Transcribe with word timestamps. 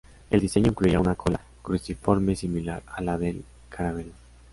El 0.31 0.39
diseño 0.41 0.69
incluía 0.69 0.99
una 0.99 1.13
cola 1.13 1.39
cruciforme 1.61 2.35
similar 2.35 2.81
a 2.87 3.03
la 3.03 3.19
del 3.19 3.45
Caravelle. 3.69 4.13